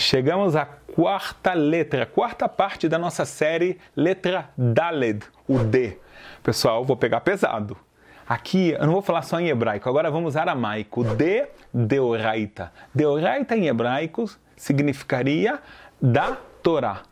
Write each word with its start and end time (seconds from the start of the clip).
Chegamos 0.00 0.54
à 0.54 0.64
quarta 0.64 1.54
letra, 1.54 2.06
quarta 2.06 2.48
parte 2.48 2.88
da 2.88 2.96
nossa 2.96 3.24
série, 3.24 3.78
letra 3.96 4.48
Daled, 4.56 5.24
o 5.48 5.58
D. 5.58 5.98
Pessoal, 6.40 6.84
vou 6.84 6.96
pegar 6.96 7.20
pesado. 7.20 7.76
Aqui 8.26 8.76
eu 8.78 8.86
não 8.86 8.92
vou 8.92 9.02
falar 9.02 9.22
só 9.22 9.40
em 9.40 9.48
hebraico, 9.48 9.88
agora 9.88 10.08
vamos 10.08 10.36
aramaico. 10.36 11.02
De 11.02 11.48
deoraita. 11.74 12.72
Deoraita 12.94 13.56
em 13.56 13.66
hebraico 13.66 14.30
significaria 14.56 15.58
da 16.00 16.36
Torá. 16.62 17.02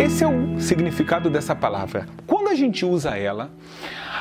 Esse 0.00 0.24
é 0.24 0.26
o 0.26 0.58
significado 0.58 1.30
dessa 1.30 1.54
palavra. 1.54 2.06
Quando 2.26 2.48
a 2.48 2.56
gente 2.56 2.84
usa 2.84 3.16
ela, 3.16 3.52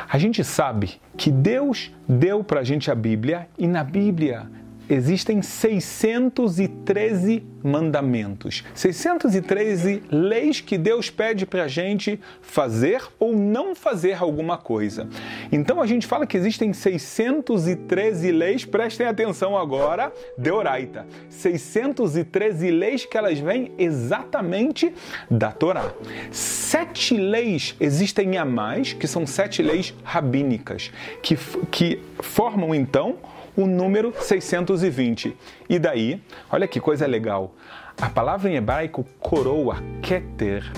a 0.09 0.17
gente 0.17 0.43
sabe 0.43 1.01
que 1.17 1.29
Deus 1.29 1.91
deu 2.07 2.43
para 2.43 2.61
a 2.61 2.63
gente 2.63 2.89
a 2.89 2.95
Bíblia 2.95 3.47
e 3.57 3.67
na 3.67 3.83
Bíblia 3.83 4.49
existem 4.89 5.41
613 5.41 7.43
mandamentos, 7.63 8.63
613 8.73 10.03
leis 10.11 10.59
que 10.61 10.77
Deus 10.77 11.09
pede 11.09 11.45
para 11.45 11.63
a 11.63 11.67
gente 11.67 12.19
fazer 12.41 13.01
ou 13.19 13.35
não 13.35 13.75
fazer 13.75 14.21
alguma 14.21 14.57
coisa. 14.57 15.09
Então 15.51 15.81
a 15.81 15.87
gente 15.87 16.07
fala 16.07 16.25
que 16.25 16.37
existem 16.37 16.71
613 16.71 18.31
leis, 18.31 18.63
prestem 18.63 19.07
atenção 19.07 19.57
agora, 19.57 20.13
Deoraita, 20.37 21.05
613 21.29 22.71
leis 22.71 23.05
que 23.05 23.17
elas 23.17 23.39
vêm 23.39 23.73
exatamente 23.77 24.93
da 25.29 25.51
Torá. 25.51 25.91
Sete 26.31 27.17
leis 27.17 27.75
existem 27.79 28.37
a 28.37 28.45
mais, 28.45 28.93
que 28.93 29.07
são 29.07 29.27
sete 29.27 29.61
leis 29.61 29.93
rabínicas, 30.03 30.91
que, 31.21 31.35
que 31.69 31.99
formam 32.19 32.73
então 32.73 33.17
o 33.57 33.65
número 33.65 34.13
620. 34.17 35.35
E 35.67 35.79
daí, 35.79 36.21
olha 36.49 36.67
que 36.67 36.79
coisa 36.79 37.07
legal. 37.07 37.55
A 37.99 38.07
palavra 38.09 38.49
em 38.49 38.55
hebraico 38.55 39.03
coroa, 39.19 39.77
keter, 40.03 40.71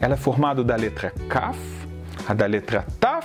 ela 0.00 0.14
é 0.14 0.16
formada 0.16 0.64
da 0.64 0.74
letra 0.74 1.12
kaf, 1.28 1.58
a 2.26 2.34
da 2.34 2.44
letra 2.44 2.84
taf 2.98 3.15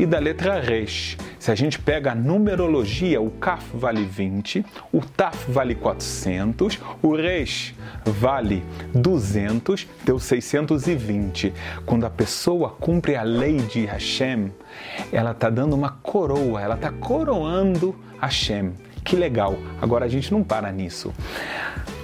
e 0.00 0.06
da 0.06 0.18
letra 0.18 0.58
resh. 0.58 1.18
Se 1.38 1.50
a 1.50 1.54
gente 1.54 1.78
pega 1.78 2.12
a 2.12 2.14
numerologia, 2.14 3.20
o 3.20 3.30
kaf 3.32 3.62
vale 3.76 4.02
20, 4.02 4.64
o 4.90 5.02
taf 5.02 5.50
vale 5.50 5.74
400, 5.74 6.80
o 7.02 7.14
resh 7.14 7.74
vale 8.06 8.64
200, 8.94 9.86
deu 10.02 10.18
620. 10.18 11.52
Quando 11.84 12.06
a 12.06 12.10
pessoa 12.10 12.70
cumpre 12.70 13.14
a 13.14 13.22
lei 13.22 13.58
de 13.58 13.84
Hashem, 13.84 14.50
ela 15.12 15.32
está 15.32 15.50
dando 15.50 15.74
uma 15.74 15.90
coroa, 15.90 16.62
ela 16.62 16.76
está 16.76 16.90
coroando 16.90 17.94
Hashem. 18.18 18.72
Que 19.04 19.16
legal! 19.16 19.58
Agora 19.82 20.06
a 20.06 20.08
gente 20.08 20.32
não 20.32 20.42
para 20.42 20.72
nisso. 20.72 21.12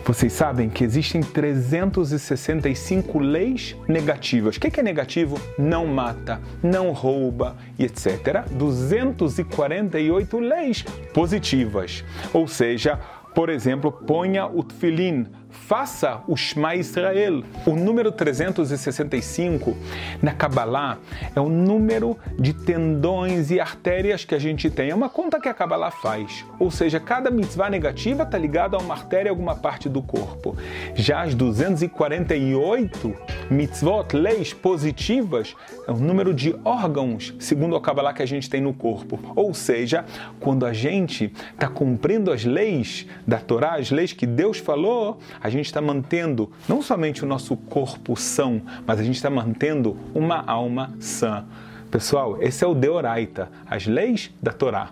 Vocês 0.07 0.33
sabem 0.35 0.71
que 0.71 0.85
existem 0.85 1.21
365 1.21 3.19
leis 3.19 3.75
negativas. 3.89 4.57
O 4.57 4.61
que 4.61 4.79
é 4.79 4.83
negativo? 4.83 5.37
Não 5.59 5.85
mata, 5.85 6.41
não 6.63 6.93
rouba 6.93 7.57
e 7.77 7.85
etc. 7.85 8.47
248 8.53 10.39
leis 10.39 10.83
positivas. 11.13 12.05
Ou 12.33 12.47
seja, 12.47 13.01
por 13.35 13.49
exemplo, 13.51 13.91
ponha 13.91 14.47
o 14.47 14.63
tefilim, 14.63 15.27
faça 15.57 16.23
o 16.29 16.37
Shema 16.37 16.75
Israel. 16.77 17.43
O 17.67 17.75
número 17.75 18.13
365 18.13 19.77
na 20.23 20.33
Kabbalah 20.33 20.99
é 21.35 21.41
o 21.41 21.49
número 21.49 22.17
de 22.39 22.53
tendões 22.53 23.51
e 23.51 23.59
artérias 23.59 24.25
que 24.25 24.35
a 24.35 24.39
gente 24.39 24.71
tem. 24.71 24.91
É 24.91 24.95
uma 24.95 25.09
conta 25.09 25.41
que 25.41 25.49
a 25.49 25.55
Kabbalah 25.55 25.91
faz. 25.91 26.45
Ou 26.59 26.71
seja, 26.71 27.01
cada 27.01 27.31
mitzvah 27.31 27.71
negativa 27.71 28.23
está 28.23 28.39
ligada 28.39 28.77
a 28.77 28.81
uma 28.81 28.95
artéria, 28.95 29.31
alguma 29.31 29.57
parte 29.57 29.89
do 29.89 30.03
corpo. 30.03 30.57
Já 30.95 31.23
as 31.23 31.35
248 31.35 33.15
mitzvot, 33.51 34.15
leis 34.15 34.53
positivas, 34.53 35.55
é 35.87 35.91
o 35.91 35.97
número 35.97 36.35
de 36.35 36.55
órgãos, 36.65 37.35
segundo 37.39 37.77
a 37.77 37.81
Kabbalah, 37.81 38.13
que 38.13 38.23
a 38.23 38.27
gente 38.27 38.51
tem 38.51 38.61
no 38.61 38.75
corpo. 38.75 39.19
Ou 39.35 39.55
seja, 39.55 40.05
quando 40.41 40.67
a 40.67 40.73
gente 40.73 41.33
está 41.53 41.69
cumprindo 41.69 42.31
as 42.31 42.45
leis 42.45 43.07
da 43.27 43.39
Torá, 43.39 43.77
as 43.77 43.91
leis 43.91 44.13
que 44.13 44.27
Deus 44.27 44.59
falou, 44.59 45.19
a 45.47 45.51
gente 45.51 45.67
está 45.67 45.81
mantendo 45.81 46.51
não 46.69 46.83
somente 46.83 47.23
o 47.23 47.27
nosso 47.27 47.57
corpo 47.57 48.17
são, 48.17 48.61
mas 48.85 48.99
a 48.99 49.05
gente 49.05 49.15
está 49.15 49.31
mantendo 49.31 49.97
uma 50.13 50.43
alma 50.45 50.93
sã. 50.99 51.45
Pessoal, 51.89 52.43
esse 52.43 52.65
é 52.65 52.67
o 52.67 52.75
Deoraita, 52.75 53.49
as 53.65 53.87
leis 53.87 54.33
da 54.43 54.53
Torá. 54.53 54.91